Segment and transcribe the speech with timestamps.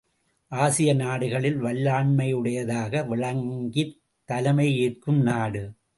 [0.51, 4.01] ஆசியநாடுகளில் வல்லாண்மையுடையதாக விளங்கித்
[4.29, 5.63] தலைமையேற்கும் நாடு.